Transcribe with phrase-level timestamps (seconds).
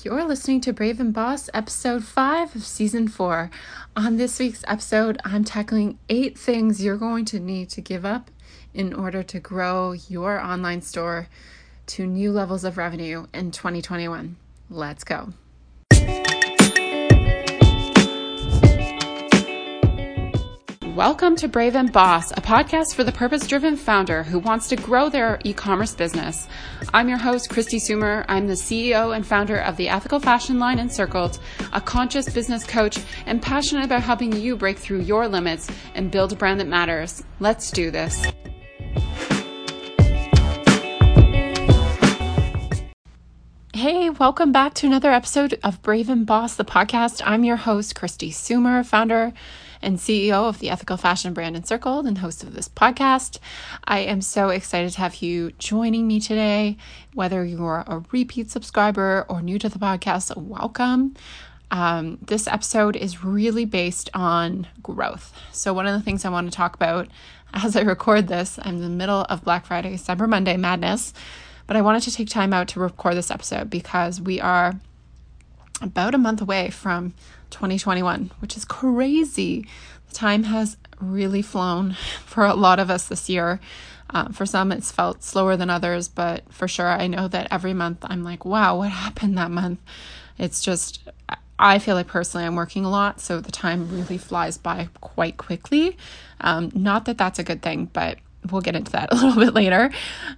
[0.00, 3.50] You're listening to Brave and Boss, episode five of season four.
[3.94, 8.30] On this week's episode, I'm tackling eight things you're going to need to give up
[8.72, 11.28] in order to grow your online store
[11.88, 14.36] to new levels of revenue in 2021.
[14.70, 15.34] Let's go.
[20.96, 24.76] Welcome to Brave and Boss, a podcast for the purpose driven founder who wants to
[24.76, 26.46] grow their e commerce business.
[26.92, 28.26] I'm your host, Kristi Soomer.
[28.28, 31.38] I'm the CEO and founder of the ethical fashion line Encircled,
[31.72, 36.34] a conscious business coach, and passionate about helping you break through your limits and build
[36.34, 37.24] a brand that matters.
[37.40, 38.26] Let's do this.
[43.72, 47.22] Hey, welcome back to another episode of Brave and Boss, the podcast.
[47.24, 49.32] I'm your host, Kristi Soomer, founder
[49.82, 53.38] and CEO of the ethical fashion brand Encircled and host of this podcast.
[53.84, 56.76] I am so excited to have you joining me today.
[57.14, 61.14] Whether you're a repeat subscriber or new to the podcast, welcome.
[61.70, 65.32] Um, this episode is really based on growth.
[65.52, 67.08] So, one of the things I want to talk about
[67.54, 71.12] as I record this, I'm in the middle of Black Friday, Cyber Monday madness,
[71.66, 74.74] but I wanted to take time out to record this episode because we are
[75.80, 77.14] about a month away from
[77.52, 79.66] 2021, which is crazy.
[80.08, 81.92] The time has really flown
[82.26, 83.60] for a lot of us this year.
[84.10, 87.72] Uh, for some, it's felt slower than others, but for sure, I know that every
[87.72, 89.80] month I'm like, wow, what happened that month?
[90.38, 91.08] It's just,
[91.58, 95.36] I feel like personally I'm working a lot, so the time really flies by quite
[95.36, 95.96] quickly.
[96.40, 98.18] Um, not that that's a good thing, but
[98.50, 99.90] we'll get into that a little bit later.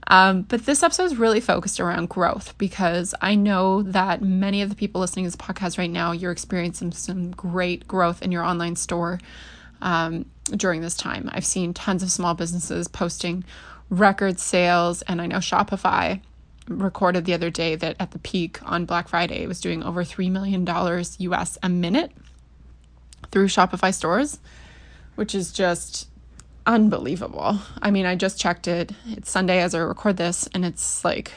[0.06, 4.68] Um, but this episode is really focused around growth because I know that many of
[4.68, 8.44] the people listening to this podcast right now, you're experiencing some great growth in your
[8.44, 9.20] online store
[9.82, 11.30] um, during this time.
[11.32, 13.44] I've seen tons of small businesses posting
[13.90, 16.20] record sales, and I know Shopify
[16.68, 20.02] recorded the other day that at the peak on Black Friday, it was doing over
[20.02, 22.10] $3 million US a minute
[23.30, 24.38] through Shopify stores,
[25.14, 26.08] which is just
[26.66, 27.58] unbelievable.
[27.82, 28.92] I mean, I just checked it.
[29.06, 31.32] It's Sunday as I record this, and it's like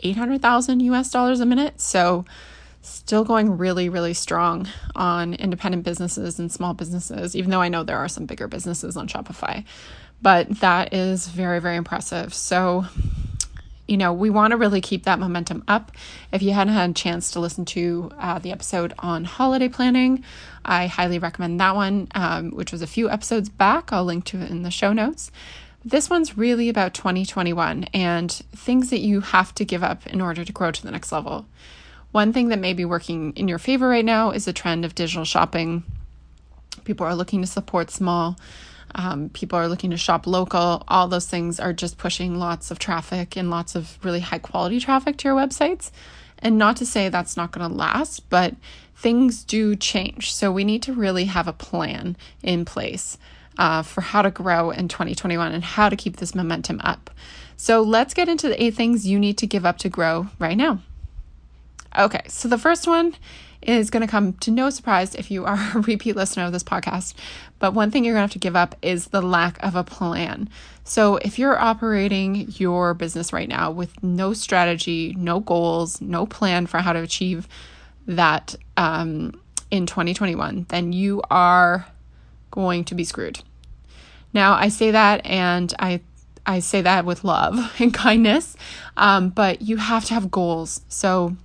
[0.00, 1.80] 800,000 US dollars a minute.
[1.80, 2.24] So,
[2.82, 7.82] still going really, really strong on independent businesses and small businesses, even though I know
[7.84, 9.64] there are some bigger businesses on Shopify.
[10.20, 12.34] But that is very, very impressive.
[12.34, 12.86] So,
[13.88, 15.90] you know, we want to really keep that momentum up.
[16.30, 20.22] If you hadn't had a chance to listen to uh, the episode on holiday planning,
[20.64, 23.92] I highly recommend that one, um, which was a few episodes back.
[23.92, 25.32] I'll link to it in the show notes.
[25.84, 30.44] This one's really about 2021 and things that you have to give up in order
[30.44, 31.46] to grow to the next level.
[32.12, 34.94] One thing that may be working in your favor right now is the trend of
[34.94, 35.84] digital shopping.
[36.84, 38.36] People are looking to support small
[38.94, 40.82] um, people are looking to shop local.
[40.88, 44.80] All those things are just pushing lots of traffic and lots of really high quality
[44.80, 45.90] traffic to your websites.
[46.38, 48.54] And not to say that's not going to last, but
[48.94, 50.32] things do change.
[50.32, 53.18] So we need to really have a plan in place
[53.58, 57.10] uh, for how to grow in 2021 and how to keep this momentum up.
[57.56, 60.56] So let's get into the eight things you need to give up to grow right
[60.56, 60.80] now.
[61.98, 63.14] Okay, so the first one
[63.68, 66.64] is going to come to no surprise if you are a repeat listener of this
[66.64, 67.14] podcast.
[67.58, 69.84] But one thing you're going to have to give up is the lack of a
[69.84, 70.48] plan.
[70.84, 76.66] So if you're operating your business right now with no strategy, no goals, no plan
[76.66, 77.46] for how to achieve
[78.06, 79.38] that um,
[79.70, 81.86] in 2021, then you are
[82.50, 83.40] going to be screwed.
[84.32, 86.00] Now, I say that and I
[86.46, 88.56] I say that with love and kindness,
[88.96, 90.80] um, but you have to have goals.
[90.88, 91.36] So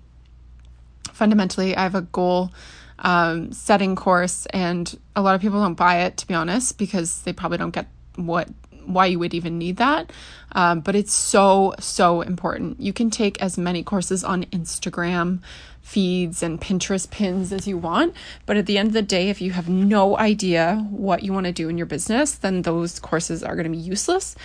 [1.13, 2.51] fundamentally, I have a goal
[2.99, 7.21] um, setting course, and a lot of people don't buy it to be honest because
[7.23, 8.49] they probably don't get what
[8.85, 10.11] why you would even need that.
[10.53, 12.79] Um, but it's so, so important.
[12.79, 15.39] You can take as many courses on Instagram
[15.81, 18.15] feeds and Pinterest pins as you want.
[18.45, 21.45] But at the end of the day, if you have no idea what you want
[21.45, 24.35] to do in your business, then those courses are going to be useless.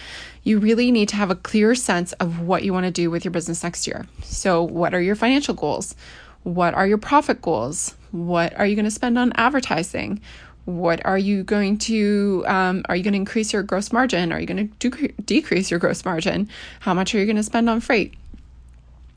[0.43, 3.25] You really need to have a clear sense of what you want to do with
[3.25, 4.07] your business next year.
[4.23, 5.95] So, what are your financial goals?
[6.48, 7.95] What are your profit goals?
[8.10, 10.22] What are you going to spend on advertising?
[10.65, 14.33] What are you going to, um, are you going to increase your gross margin?
[14.33, 16.48] Are you going to dec- decrease your gross margin?
[16.80, 18.15] How much are you going to spend on freight?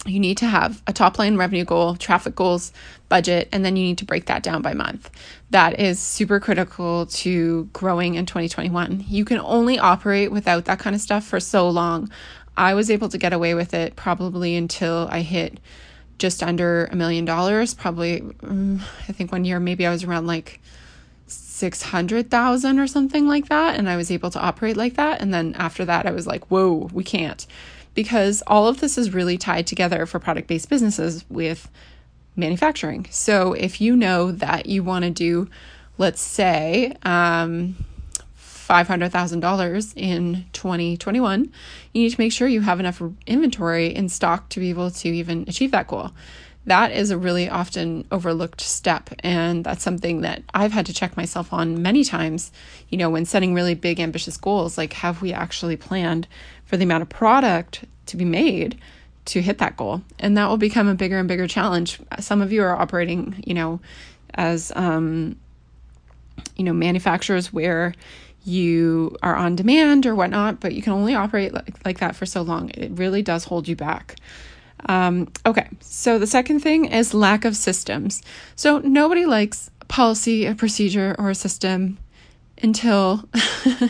[0.05, 2.73] You need to have a top line revenue goal, traffic goals,
[3.07, 5.09] budget, and then you need to break that down by month.
[5.51, 9.05] That is super critical to growing in 2021.
[9.07, 12.11] You can only operate without that kind of stuff for so long.
[12.57, 15.59] I was able to get away with it probably until I hit
[16.21, 17.73] just under a million dollars.
[17.73, 18.79] Probably, um,
[19.09, 20.61] I think one year maybe I was around like
[21.25, 23.77] 600,000 or something like that.
[23.77, 25.19] And I was able to operate like that.
[25.19, 27.45] And then after that, I was like, whoa, we can't.
[27.95, 31.69] Because all of this is really tied together for product based businesses with
[32.35, 33.07] manufacturing.
[33.09, 35.49] So if you know that you want to do,
[35.97, 37.75] let's say, um,
[38.71, 41.51] $500,000 in 2021,
[41.93, 45.09] you need to make sure you have enough inventory in stock to be able to
[45.09, 46.11] even achieve that goal.
[46.65, 49.09] That is a really often overlooked step.
[49.19, 52.51] And that's something that I've had to check myself on many times,
[52.87, 54.77] you know, when setting really big, ambitious goals.
[54.77, 56.27] Like, have we actually planned
[56.63, 58.79] for the amount of product to be made
[59.25, 60.01] to hit that goal?
[60.17, 61.99] And that will become a bigger and bigger challenge.
[62.19, 63.81] Some of you are operating, you know,
[64.35, 65.35] as, um,
[66.55, 67.95] you know, manufacturers where
[68.43, 72.25] you are on demand or whatnot, but you can only operate like, like that for
[72.25, 72.69] so long.
[72.71, 74.15] It really does hold you back.
[74.87, 78.23] Um, okay, so the second thing is lack of systems.
[78.55, 81.99] So nobody likes policy, a procedure, or a system
[82.63, 83.27] until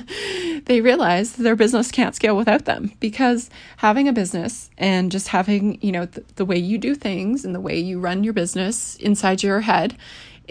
[0.65, 5.77] they realize their business can't scale without them because having a business and just having
[5.81, 8.95] you know the, the way you do things and the way you run your business
[8.97, 9.97] inside your head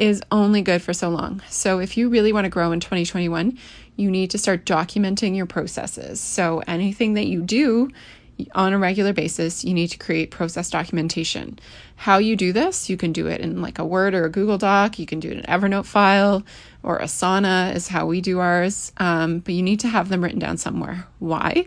[0.00, 3.56] is only good for so long so if you really want to grow in 2021
[3.96, 7.90] you need to start documenting your processes so anything that you do
[8.54, 11.58] on a regular basis, you need to create process documentation.
[11.96, 14.58] How you do this, you can do it in like a Word or a Google
[14.58, 16.42] Doc, you can do it in Evernote file,
[16.82, 18.92] or Asana is how we do ours.
[18.98, 21.06] Um, but you need to have them written down somewhere.
[21.18, 21.66] Why?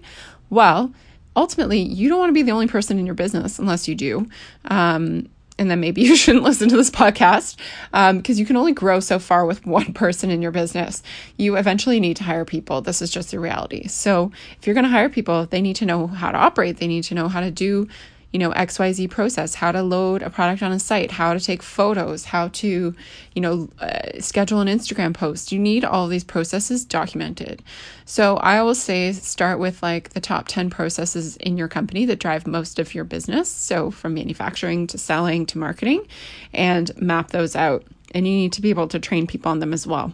[0.49, 0.93] Well,
[1.35, 4.27] ultimately, you don't want to be the only person in your business unless you do.
[4.65, 5.29] Um,
[5.63, 7.57] and then maybe you shouldn't listen to this podcast
[7.91, 11.01] because um, you can only grow so far with one person in your business.
[11.37, 12.81] You eventually need to hire people.
[12.81, 13.87] This is just the reality.
[13.87, 16.87] So, if you're going to hire people, they need to know how to operate, they
[16.87, 17.87] need to know how to do
[18.33, 21.61] you know xyz process how to load a product on a site how to take
[21.61, 22.93] photos how to
[23.33, 25.51] you know uh, schedule an instagram post.
[25.51, 27.63] You need all these processes documented.
[28.05, 32.19] So i always say start with like the top 10 processes in your company that
[32.19, 33.49] drive most of your business.
[33.49, 36.05] So from manufacturing to selling to marketing
[36.53, 37.83] and map those out.
[38.15, 40.13] And you need to be able to train people on them as well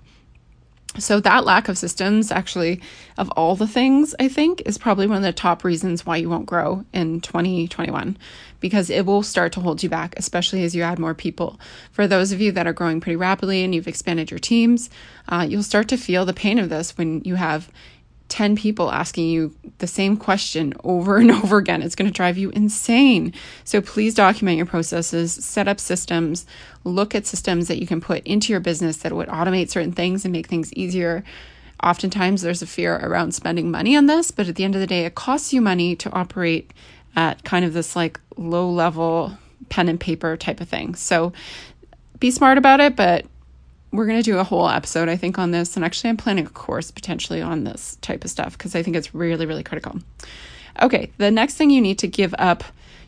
[0.97, 2.81] so, that lack of systems, actually,
[3.18, 6.30] of all the things, I think, is probably one of the top reasons why you
[6.30, 8.18] won't grow in 2021
[8.59, 11.59] because it will start to hold you back, especially as you add more people.
[11.91, 14.89] For those of you that are growing pretty rapidly and you've expanded your teams,
[15.27, 17.69] uh, you'll start to feel the pain of this when you have
[18.29, 21.81] 10 people asking you the same question over and over again.
[21.81, 23.33] It's going to drive you insane.
[23.63, 26.45] So please document your processes, set up systems,
[26.83, 30.23] look at systems that you can put into your business that would automate certain things
[30.23, 31.23] and make things easier.
[31.81, 34.87] Oftentimes, there's a fear around spending money on this, but at the end of the
[34.87, 36.71] day, it costs you money to operate
[37.15, 39.37] at kind of this like low level
[39.69, 40.95] pen and paper type of thing.
[40.95, 41.33] So
[42.19, 43.25] be smart about it, but
[43.91, 45.75] we're going to do a whole episode, I think, on this.
[45.75, 48.95] And actually, I'm planning a course potentially on this type of stuff because I think
[48.95, 50.00] it's really, really critical.
[50.81, 52.63] Okay, the next thing you need to give up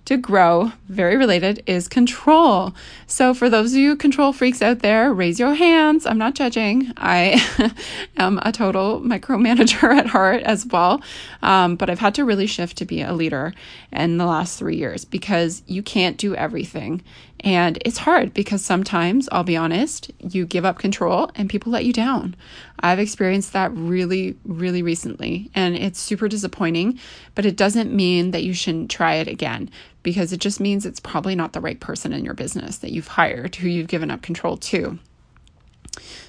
[0.05, 2.73] to grow, very related, is control.
[3.05, 6.05] So, for those of you control freaks out there, raise your hands.
[6.05, 6.91] I'm not judging.
[6.97, 7.73] I
[8.17, 11.01] am a total micromanager at heart as well.
[11.43, 13.53] Um, but I've had to really shift to be a leader
[13.91, 17.03] in the last three years because you can't do everything.
[17.43, 21.85] And it's hard because sometimes, I'll be honest, you give up control and people let
[21.85, 22.35] you down.
[22.79, 26.99] I've experienced that really, really recently, and it's super disappointing,
[27.33, 29.69] but it doesn't mean that you shouldn't try it again
[30.03, 33.07] because it just means it's probably not the right person in your business that you've
[33.07, 34.99] hired who you've given up control to.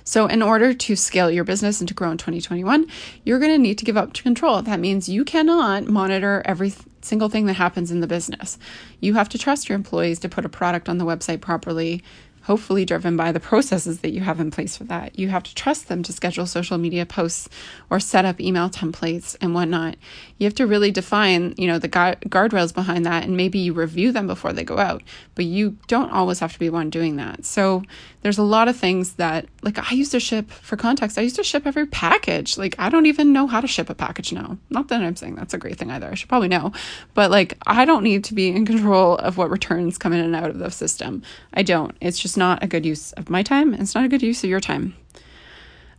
[0.04, 2.86] So, in order to scale your business and to grow in 2021,
[3.24, 4.60] you're going to need to give up control.
[4.62, 8.58] That means you cannot monitor every single thing that happens in the business.
[9.00, 12.02] You have to trust your employees to put a product on the website properly,
[12.42, 15.18] hopefully driven by the processes that you have in place for that.
[15.18, 17.48] You have to trust them to schedule social media posts
[17.88, 19.96] or set up email templates and whatnot.
[20.38, 24.10] You have to really define, you know, the guardrails behind that, and maybe you review
[24.10, 25.02] them before they go out.
[25.34, 27.44] But you don't always have to be one doing that.
[27.44, 27.82] So
[28.22, 31.18] there's a lot of things that, like, I used to ship for context.
[31.18, 32.56] I used to ship every package.
[32.56, 34.58] Like, I don't even know how to ship a package now.
[34.70, 36.08] Not that I'm saying that's a great thing either.
[36.08, 36.72] I should probably know,
[37.14, 40.34] but like, I don't need to be in control of what returns come in and
[40.34, 41.22] out of the system.
[41.52, 41.96] I don't.
[42.00, 43.74] It's just not a good use of my time.
[43.74, 44.94] It's not a good use of your time.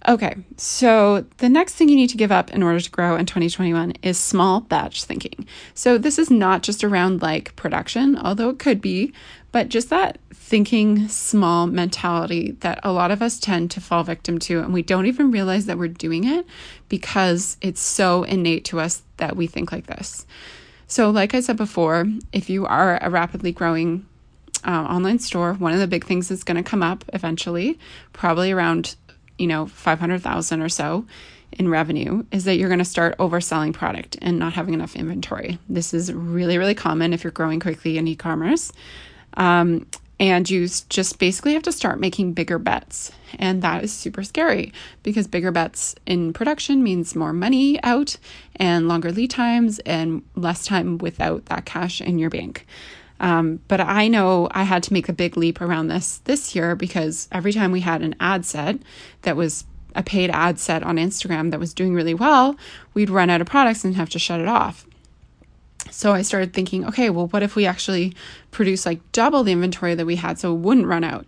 [0.05, 3.25] Okay, so the next thing you need to give up in order to grow in
[3.25, 5.47] 2021 is small batch thinking.
[5.73, 9.13] So this is not just around like production, although it could be,
[9.53, 14.39] but just that thinking small mentality that a lot of us tend to fall victim
[14.39, 16.45] to, and we don't even realize that we're doing it
[16.89, 20.25] because it's so innate to us that we think like this.
[20.87, 24.05] So, like I said before, if you are a rapidly growing
[24.65, 27.79] uh, online store, one of the big things that's going to come up eventually,
[28.11, 28.95] probably around
[29.37, 31.05] you know, 500,000 or so
[31.53, 35.59] in revenue is that you're going to start overselling product and not having enough inventory.
[35.69, 38.71] This is really, really common if you're growing quickly in e commerce.
[39.35, 39.87] Um,
[40.19, 43.11] and you just basically have to start making bigger bets.
[43.39, 44.71] And that is super scary
[45.01, 48.17] because bigger bets in production means more money out
[48.55, 52.65] and longer lead times and less time without that cash in your bank.
[53.23, 56.75] Um, but I know I had to make a big leap around this this year
[56.75, 58.79] because every time we had an ad set
[59.21, 59.63] that was
[59.95, 62.57] a paid ad set on Instagram that was doing really well,
[62.93, 64.85] we'd run out of products and have to shut it off.
[65.89, 68.13] So I started thinking, okay, well, what if we actually
[68.51, 71.25] produce like double the inventory that we had so it wouldn't run out?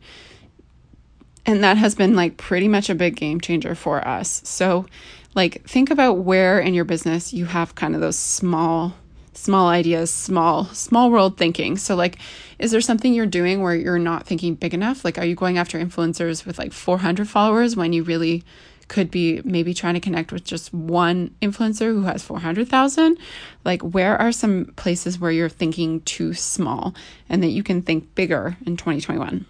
[1.46, 4.42] And that has been like pretty much a big game changer for us.
[4.44, 4.86] So,
[5.34, 8.96] like, think about where in your business you have kind of those small,
[9.36, 11.78] small ideas, small, small world thinking.
[11.78, 12.18] So, like,
[12.58, 15.06] is there something you're doing where you're not thinking big enough?
[15.06, 18.44] Like, are you going after influencers with like 400 followers when you really
[18.88, 23.18] could be maybe trying to connect with just one influencer who has 400,000.
[23.64, 26.94] Like, where are some places where you're thinking too small
[27.28, 29.46] and that you can think bigger in 2021?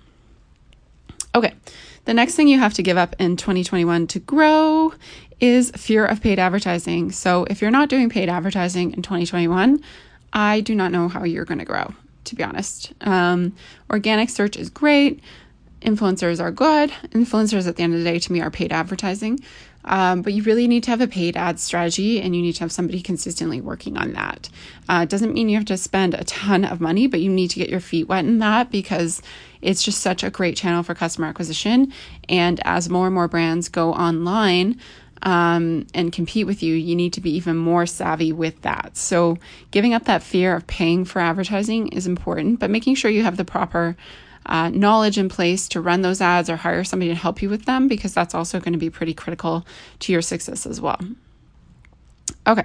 [1.33, 1.53] Okay,
[2.05, 4.93] the next thing you have to give up in 2021 to grow
[5.39, 7.11] is fear of paid advertising.
[7.11, 9.81] So, if you're not doing paid advertising in 2021,
[10.33, 11.93] I do not know how you're going to grow,
[12.25, 12.93] to be honest.
[13.01, 13.55] Um,
[13.89, 15.21] organic search is great
[15.85, 16.89] influencers are good.
[17.11, 19.39] Influencers, at the end of the day, to me, are paid advertising.
[19.85, 22.61] Um, but you really need to have a paid ad strategy and you need to
[22.61, 24.49] have somebody consistently working on that.
[24.89, 27.59] Uh, doesn't mean you have to spend a ton of money, but you need to
[27.59, 29.21] get your feet wet in that because
[29.61, 31.93] it's just such a great channel for customer acquisition.
[32.27, 34.79] And as more and more brands go online,
[35.21, 38.97] um, and compete with you, you need to be even more savvy with that.
[38.97, 39.37] So,
[39.71, 43.37] giving up that fear of paying for advertising is important, but making sure you have
[43.37, 43.95] the proper
[44.45, 47.65] uh, knowledge in place to run those ads or hire somebody to help you with
[47.65, 49.65] them because that's also going to be pretty critical
[49.99, 50.99] to your success as well.
[52.47, 52.63] Okay,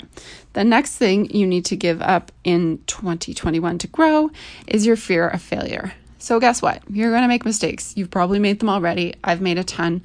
[0.53, 4.31] the next thing you need to give up in 2021 to grow
[4.67, 5.95] is your fear of failure.
[6.19, 6.83] So, guess what?
[6.91, 7.95] You're going to make mistakes.
[7.97, 9.15] You've probably made them already.
[9.25, 10.03] I've made a ton.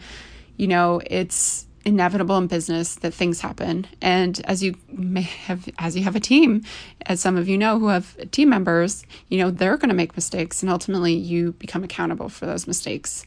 [0.55, 3.85] You know, it's inevitable in business that things happen.
[4.01, 6.63] And as you may have as you have a team
[7.05, 10.15] as some of you know who have team members you know they're going to make
[10.15, 13.25] mistakes and ultimately you become accountable for those mistakes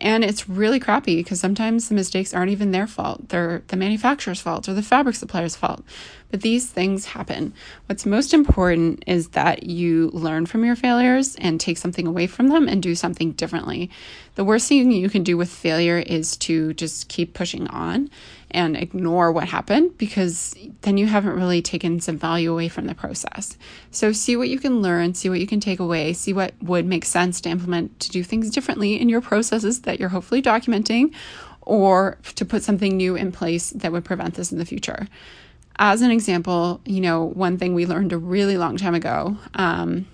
[0.00, 3.28] and it's really crappy because sometimes the mistakes aren't even their fault.
[3.28, 5.82] They're the manufacturer's fault or the fabric supplier's fault.
[6.30, 7.52] But these things happen.
[7.86, 12.48] What's most important is that you learn from your failures and take something away from
[12.48, 13.90] them and do something differently.
[14.36, 18.10] The worst thing you can do with failure is to just keep pushing on
[18.52, 22.94] and ignore what happened because then you haven't really taken some value away from the
[22.94, 23.56] process.
[23.90, 26.86] So, see what you can learn, see what you can take away, see what would
[26.86, 31.14] make sense to implement to do things differently in your processes that you're hopefully documenting,
[31.62, 35.06] or to put something new in place that would prevent this in the future.
[35.78, 39.36] As an example, you know, one thing we learned a really long time ago.
[39.54, 40.06] Um,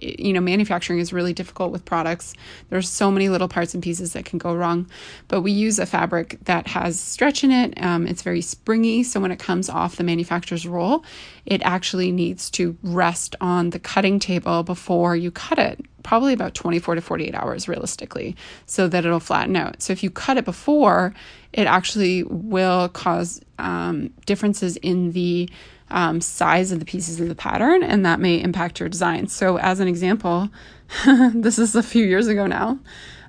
[0.00, 2.34] you know, manufacturing is really difficult with products.
[2.68, 4.88] There's so many little parts and pieces that can go wrong.
[5.28, 7.74] But we use a fabric that has stretch in it.
[7.82, 9.02] Um, it's very springy.
[9.02, 11.04] So when it comes off the manufacturer's roll,
[11.46, 16.54] it actually needs to rest on the cutting table before you cut it, probably about
[16.54, 19.82] 24 to 48 hours realistically, so that it'll flatten out.
[19.82, 21.14] So if you cut it before,
[21.52, 25.48] it actually will cause um, differences in the
[25.90, 29.26] um, size of the pieces of the pattern, and that may impact your design.
[29.28, 30.48] So, as an example,
[31.34, 32.78] this is a few years ago now.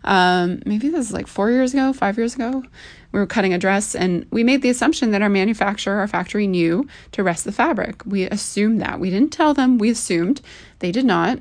[0.03, 2.63] Um, maybe this is like four years ago, five years ago.
[3.11, 6.47] We were cutting a dress, and we made the assumption that our manufacturer, our factory,
[6.47, 8.03] knew to rest the fabric.
[8.05, 8.99] We assumed that.
[8.99, 10.41] We didn't tell them, we assumed.
[10.79, 11.39] They did not.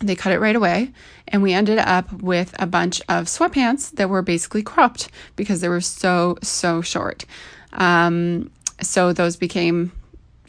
[0.00, 0.92] They cut it right away,
[1.28, 5.68] and we ended up with a bunch of sweatpants that were basically cropped because they
[5.68, 7.24] were so, so short.
[7.72, 8.50] Um,
[8.82, 9.92] so those became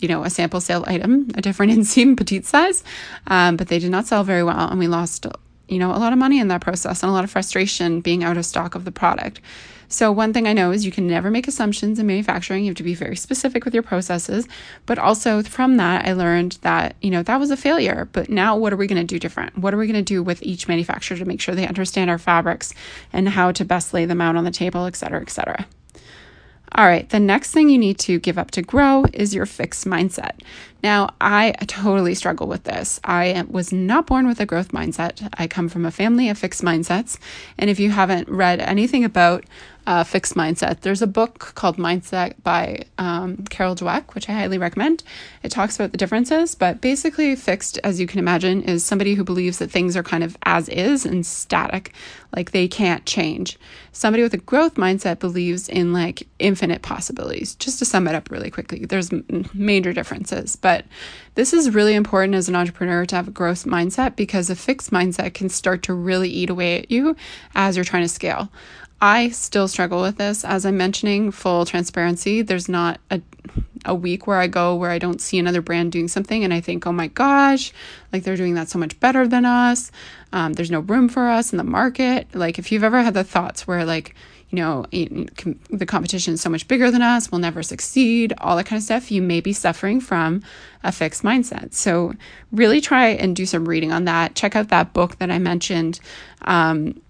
[0.05, 2.83] you know, a sample sale item, a different inseam petite size,
[3.25, 5.25] um, but they did not sell very well, and we lost,
[5.67, 8.23] you know, a lot of money in that process and a lot of frustration being
[8.23, 9.41] out of stock of the product.
[9.87, 12.65] So, one thing I know is you can never make assumptions in manufacturing.
[12.65, 14.47] You have to be very specific with your processes.
[14.85, 18.07] But also from that, I learned that, you know, that was a failure.
[18.11, 19.57] But now, what are we going to do different?
[19.57, 22.19] What are we going to do with each manufacturer to make sure they understand our
[22.19, 22.75] fabrics
[23.11, 25.65] and how to best lay them out on the table, et cetera, et cetera?
[26.77, 29.85] All right, the next thing you need to give up to grow is your fixed
[29.85, 30.41] mindset.
[30.83, 32.99] Now, I totally struggle with this.
[33.05, 35.25] I was not born with a growth mindset.
[35.35, 37.17] I come from a family of fixed mindsets.
[37.57, 39.45] And if you haven't read anything about
[39.87, 40.81] uh, fixed mindset.
[40.81, 45.03] There's a book called Mindset by um, Carol Dweck, which I highly recommend.
[45.43, 49.23] It talks about the differences, but basically, fixed, as you can imagine, is somebody who
[49.23, 51.93] believes that things are kind of as is and static,
[52.35, 53.57] like they can't change.
[53.91, 57.55] Somebody with a growth mindset believes in like infinite possibilities.
[57.55, 59.11] Just to sum it up really quickly, there's
[59.53, 60.85] major differences, But
[61.35, 64.91] this is really important as an entrepreneur to have a growth mindset because a fixed
[64.91, 67.15] mindset can start to really eat away at you
[67.53, 68.49] as you're trying to scale.
[69.01, 70.43] I still struggle with this.
[70.45, 73.21] As I'm mentioning, full transparency, there's not a
[73.85, 76.59] a week where I go where I don't see another brand doing something and I
[76.59, 77.71] think, oh my gosh,
[78.11, 79.91] like they're doing that so much better than us.
[80.33, 82.27] Um, there's no room for us in the market.
[82.33, 84.15] Like if you've ever had the thoughts where like,
[84.49, 88.65] you know, the competition is so much bigger than us, we'll never succeed, all that
[88.65, 90.41] kind of stuff, you may be suffering from
[90.83, 91.73] a fixed mindset.
[91.73, 92.13] So,
[92.51, 94.35] really try and do some reading on that.
[94.35, 95.99] Check out that book that I mentioned.
[96.43, 97.01] Um,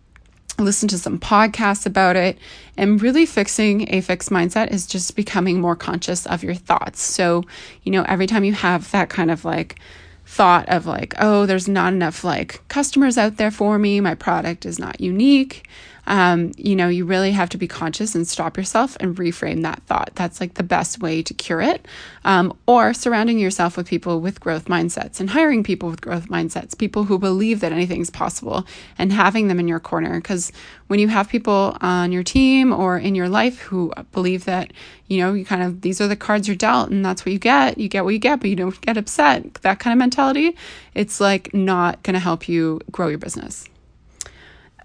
[0.57, 2.37] listen to some podcasts about it.
[2.77, 7.01] And really fixing a fixed mindset is just becoming more conscious of your thoughts.
[7.01, 7.43] So,
[7.83, 9.79] you know, every time you have that kind of like,
[10.27, 13.99] thought of like, oh, there's not enough like customers out there for me.
[13.99, 15.67] My product is not unique
[16.07, 19.81] um, you know, you really have to be conscious and stop yourself and reframe that
[19.83, 20.11] thought.
[20.15, 21.87] That's like the best way to cure it.
[22.23, 26.77] Um, or surrounding yourself with people with growth mindsets and hiring people with growth mindsets,
[26.77, 28.65] people who believe that anything's possible
[28.97, 30.19] and having them in your corner.
[30.19, 30.51] Because
[30.87, 34.71] when you have people on your team or in your life who believe that,
[35.07, 37.39] you know, you kind of, these are the cards you're dealt and that's what you
[37.39, 40.55] get, you get what you get, but you don't get upset, that kind of mentality,
[40.93, 43.67] it's like not going to help you grow your business.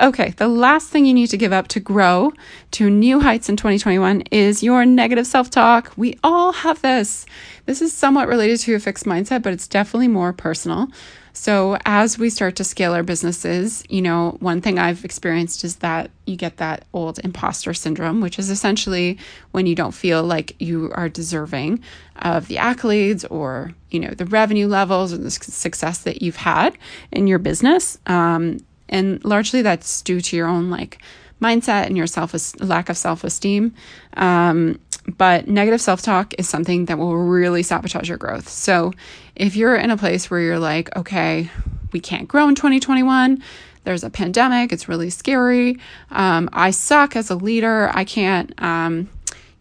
[0.01, 2.33] Okay, the last thing you need to give up to grow
[2.71, 5.93] to new heights in 2021 is your negative self talk.
[5.95, 7.27] We all have this.
[7.67, 10.89] This is somewhat related to a fixed mindset, but it's definitely more personal.
[11.35, 15.77] So, as we start to scale our businesses, you know, one thing I've experienced is
[15.77, 19.19] that you get that old imposter syndrome, which is essentially
[19.51, 21.83] when you don't feel like you are deserving
[22.17, 26.77] of the accolades or, you know, the revenue levels or the success that you've had
[27.13, 27.99] in your business.
[28.07, 28.59] Um,
[28.91, 30.99] and largely that's due to your own like
[31.41, 33.75] mindset and your self lack of self esteem.
[34.15, 34.79] Um,
[35.17, 38.49] but negative self talk is something that will really sabotage your growth.
[38.49, 38.93] So
[39.35, 41.51] if you're in a place where you're like, okay,
[41.93, 43.43] we can't grow in 2021.
[43.85, 44.73] There's a pandemic.
[44.73, 45.79] It's really scary.
[46.11, 47.91] Um, I suck as a leader.
[47.95, 49.09] I can't, um,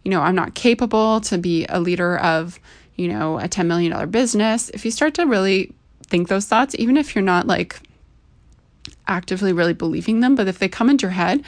[0.04, 2.60] you know, I'm not capable to be a leader of,
[2.96, 4.68] you know, a $10 million business.
[4.70, 5.72] If you start to really
[6.06, 7.80] think those thoughts, even if you're not like
[9.10, 11.44] actively really believing them, but if they come into your head,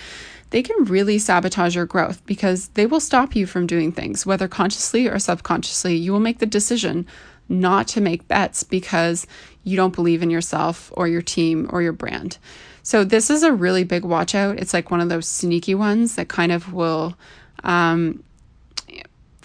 [0.51, 4.49] they can really sabotage your growth because they will stop you from doing things, whether
[4.49, 5.97] consciously or subconsciously.
[5.97, 7.07] You will make the decision
[7.49, 9.27] not to make bets because
[9.65, 12.37] you don't believe in yourself or your team or your brand.
[12.83, 14.59] So, this is a really big watch out.
[14.59, 17.17] It's like one of those sneaky ones that kind of will
[17.65, 18.23] um,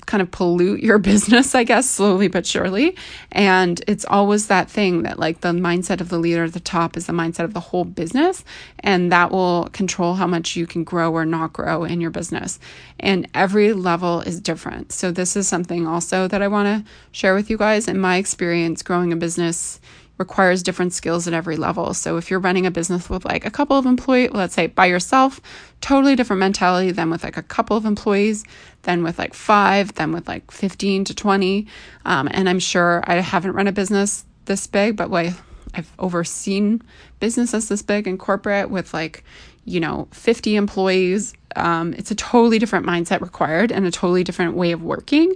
[0.07, 2.95] kind of pollute your business, I guess, slowly but surely.
[3.31, 6.97] And it's always that thing that, like, the mindset of the leader at the top
[6.97, 8.43] is the mindset of the whole business.
[8.79, 12.59] And that will control how much you can grow or not grow in your business.
[12.99, 14.91] And every level is different.
[14.91, 17.87] So, this is something also that I want to share with you guys.
[17.87, 19.79] In my experience, growing a business,
[20.17, 21.93] requires different skills at every level.
[21.93, 24.87] So if you're running a business with like a couple of employees, let's say by
[24.87, 25.39] yourself,
[25.81, 28.43] totally different mentality than with like a couple of employees,
[28.83, 31.67] then with like five, then with like 15 to 20.
[32.05, 35.33] Um, and I'm sure I haven't run a business this big, but like
[35.73, 36.81] I've overseen
[37.19, 39.23] businesses this big in corporate with like,
[39.65, 41.33] you know, 50 employees.
[41.55, 45.33] Um, it's a totally different mindset required and a totally different way of working.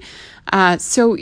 [0.51, 1.17] Uh, so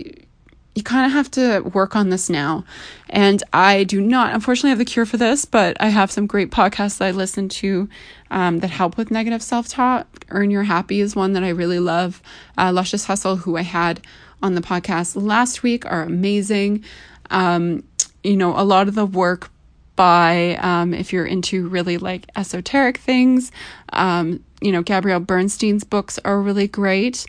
[0.76, 2.64] you kind of have to work on this now.
[3.10, 6.52] And I do not, unfortunately, have the cure for this, but I have some great
[6.52, 7.90] podcasts that I listen to
[8.32, 10.26] um, that help with negative self talk.
[10.30, 12.22] Earn Your Happy is one that I really love.
[12.58, 14.02] Uh, Luscious Hustle, who I had
[14.42, 16.86] on the podcast last week, are amazing.
[17.30, 17.84] Um,
[18.24, 19.50] you know, a lot of the work
[19.96, 23.52] by, um, if you're into really like esoteric things,
[23.92, 27.26] um, you know, Gabrielle Bernstein's books are really great.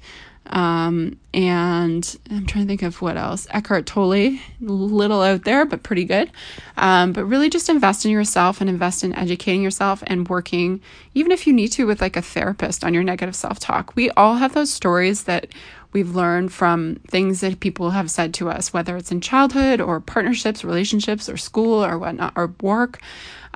[0.50, 3.46] Um, and I'm trying to think of what else.
[3.50, 6.30] Eckhart Tolle, little out there, but pretty good.
[6.76, 10.80] Um, but really just invest in yourself and invest in educating yourself and working,
[11.14, 13.94] even if you need to, with like a therapist on your negative self talk.
[13.94, 15.46] We all have those stories that
[15.92, 20.00] we've learned from things that people have said to us, whether it's in childhood or
[20.00, 23.00] partnerships, relationships, or school or whatnot, or work.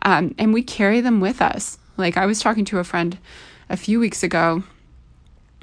[0.03, 1.79] Um, and we carry them with us.
[1.97, 3.19] Like I was talking to a friend
[3.69, 4.63] a few weeks ago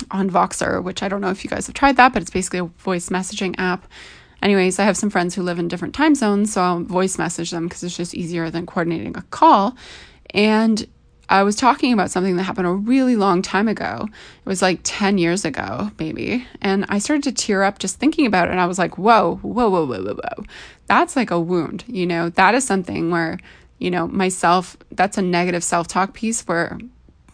[0.09, 2.59] on Voxer, which I don't know if you guys have tried that, but it's basically
[2.59, 3.85] a voice messaging app.
[4.41, 7.51] Anyways, I have some friends who live in different time zones, so I'll voice message
[7.51, 9.75] them because it's just easier than coordinating a call.
[10.31, 10.87] And
[11.31, 14.05] I was talking about something that happened a really long time ago.
[14.09, 16.45] It was like 10 years ago, maybe.
[16.61, 18.51] And I started to tear up just thinking about it.
[18.51, 20.43] And I was like, whoa, whoa, whoa, whoa, whoa, whoa.
[20.87, 22.27] That's like a wound, you know?
[22.29, 23.39] That is something where,
[23.79, 26.77] you know, myself, that's a negative self talk piece where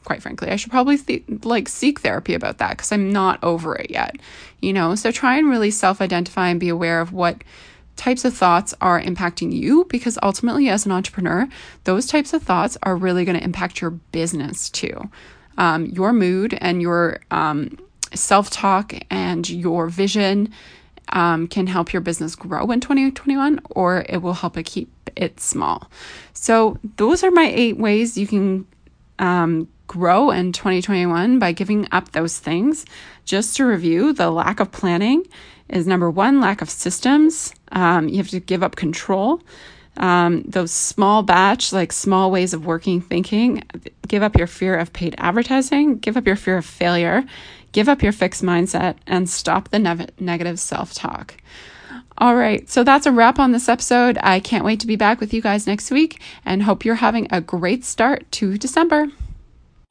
[0.07, 0.49] quite frankly.
[0.49, 4.15] I should probably th- like seek therapy about that because I'm not over it yet,
[4.61, 4.95] you know?
[4.95, 7.43] So try and really self identify and be aware of what
[7.97, 11.49] types of thoughts are impacting you because ultimately, as an entrepreneur,
[11.83, 15.09] those types of thoughts are really going to impact your business too.
[15.57, 17.77] Um, your mood and your um,
[18.13, 20.53] self talk and your vision
[21.09, 25.41] um, can help your business grow in 2021 or it will help it keep it
[25.41, 25.91] small.
[26.31, 28.65] So, those are my eight ways you can
[29.19, 32.85] um, grow in 2021 by giving up those things.
[33.25, 35.25] Just to review, the lack of planning
[35.69, 37.53] is number one, lack of systems.
[37.71, 39.41] Um, you have to give up control.
[39.97, 43.63] Um, those small batch, like small ways of working, thinking,
[44.07, 47.23] give up your fear of paid advertising, give up your fear of failure,
[47.71, 51.35] give up your fixed mindset, and stop the ne- negative self talk.
[52.19, 54.17] All right, so that's a wrap on this episode.
[54.23, 57.27] I can't wait to be back with you guys next week and hope you're having
[57.31, 59.07] a great start to December.